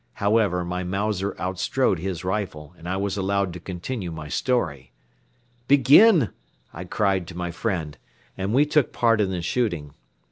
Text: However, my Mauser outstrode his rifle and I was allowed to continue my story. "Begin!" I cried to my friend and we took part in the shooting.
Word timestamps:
However, 0.13 0.65
my 0.65 0.83
Mauser 0.83 1.37
outstrode 1.39 1.99
his 1.99 2.23
rifle 2.23 2.73
and 2.75 2.89
I 2.89 2.97
was 2.97 3.17
allowed 3.17 3.53
to 3.53 3.59
continue 3.59 4.09
my 4.11 4.29
story. 4.29 4.93
"Begin!" 5.67 6.31
I 6.73 6.85
cried 6.85 7.27
to 7.27 7.37
my 7.37 7.51
friend 7.51 7.99
and 8.35 8.51
we 8.51 8.65
took 8.65 8.93
part 8.93 9.21
in 9.21 9.29
the 9.29 9.43
shooting. 9.43 9.93